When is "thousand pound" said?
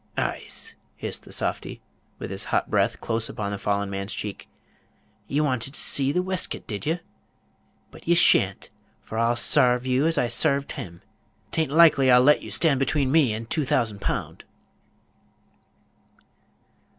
13.63-14.43